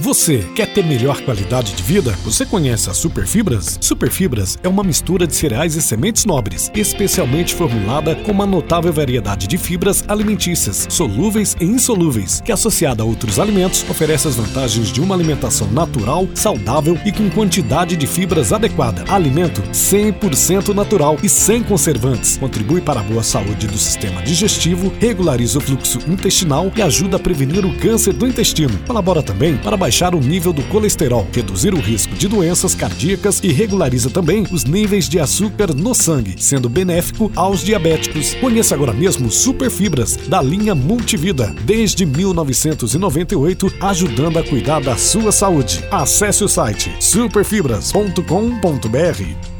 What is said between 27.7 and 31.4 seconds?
câncer do intestino. Colabora também para baixar o nível do colesterol,